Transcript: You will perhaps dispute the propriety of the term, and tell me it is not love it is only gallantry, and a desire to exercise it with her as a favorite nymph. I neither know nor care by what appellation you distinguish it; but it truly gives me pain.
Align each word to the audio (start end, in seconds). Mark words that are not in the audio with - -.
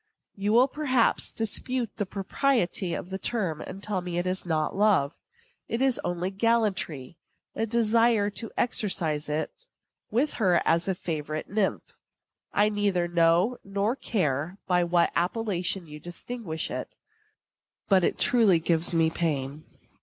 You 0.33 0.53
will 0.53 0.67
perhaps 0.67 1.31
dispute 1.31 1.91
the 1.97 2.07
propriety 2.07 2.95
of 2.95 3.11
the 3.11 3.19
term, 3.19 3.61
and 3.61 3.83
tell 3.83 4.01
me 4.01 4.17
it 4.17 4.25
is 4.25 4.47
not 4.47 4.75
love 4.75 5.13
it 5.67 5.79
is 5.79 6.01
only 6.03 6.31
gallantry, 6.31 7.19
and 7.53 7.61
a 7.61 7.67
desire 7.67 8.31
to 8.31 8.49
exercise 8.57 9.29
it 9.29 9.51
with 10.09 10.33
her 10.41 10.59
as 10.65 10.87
a 10.87 10.95
favorite 10.95 11.51
nymph. 11.51 11.97
I 12.51 12.69
neither 12.69 13.07
know 13.07 13.59
nor 13.63 13.95
care 13.95 14.57
by 14.65 14.83
what 14.83 15.11
appellation 15.15 15.85
you 15.85 15.99
distinguish 15.99 16.71
it; 16.71 16.95
but 17.87 18.03
it 18.03 18.17
truly 18.17 18.57
gives 18.57 18.95
me 18.95 19.11
pain. 19.11 19.65